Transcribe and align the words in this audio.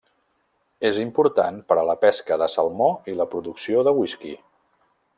És 0.89 0.97
important 1.03 1.59
per 1.71 1.77
a 1.81 1.85
la 1.91 1.97
pesca 2.05 2.39
de 2.45 2.49
salmó 2.57 2.91
i 3.13 3.17
la 3.23 3.31
producció 3.35 3.89
de 3.89 3.95
whisky. 4.03 4.37